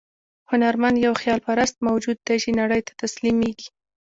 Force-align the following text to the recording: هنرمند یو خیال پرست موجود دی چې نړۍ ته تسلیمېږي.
هنرمند 0.51 0.95
یو 1.05 1.13
خیال 1.21 1.39
پرست 1.47 1.75
موجود 1.87 2.17
دی 2.27 2.37
چې 2.43 2.49
نړۍ 2.61 2.81
ته 2.87 2.93
تسلیمېږي. 3.01 3.67